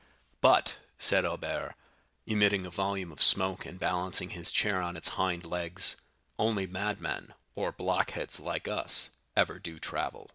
[0.41, 1.75] "But," said Albert,
[2.25, 5.95] emitting a volume of smoke and balancing his chair on its hind legs,
[6.39, 10.27] "only madmen, or blockheads like us, ever do travel.